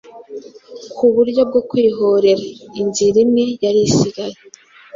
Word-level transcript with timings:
ku 0.95 1.05
buryo 1.15 1.41
bwo 1.49 1.61
kwihorera. 1.69 2.43
Inzira 2.81 3.17
imwe 3.25 3.43
yari 3.65 3.79
isigaye 3.89 4.37